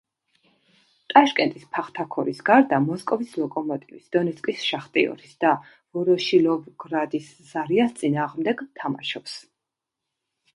[1.11, 5.53] ტაშკენტის „ფახთაქორის“ გარდა, მოსკოვის „ლოკომოტივის“, დონეცკის „შახტიორის“ და
[5.99, 9.37] ვოროშილოვგრადის „ზარიას“ წინააღმდეგ თამაშობს.